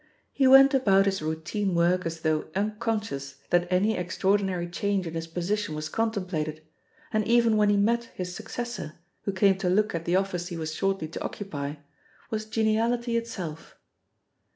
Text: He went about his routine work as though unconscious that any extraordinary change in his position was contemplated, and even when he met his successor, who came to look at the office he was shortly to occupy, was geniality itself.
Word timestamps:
He 0.33 0.47
went 0.47 0.73
about 0.73 1.05
his 1.05 1.21
routine 1.21 1.75
work 1.75 2.07
as 2.07 2.21
though 2.21 2.47
unconscious 2.55 3.35
that 3.51 3.71
any 3.71 3.95
extraordinary 3.95 4.67
change 4.67 5.05
in 5.05 5.13
his 5.13 5.27
position 5.27 5.75
was 5.75 5.89
contemplated, 5.89 6.63
and 7.13 7.23
even 7.27 7.55
when 7.55 7.69
he 7.69 7.77
met 7.77 8.05
his 8.15 8.33
successor, 8.33 8.95
who 9.25 9.31
came 9.31 9.59
to 9.59 9.69
look 9.69 9.93
at 9.93 10.05
the 10.05 10.15
office 10.15 10.47
he 10.47 10.57
was 10.57 10.73
shortly 10.73 11.07
to 11.09 11.21
occupy, 11.23 11.75
was 12.31 12.45
geniality 12.45 13.15
itself. 13.15 13.75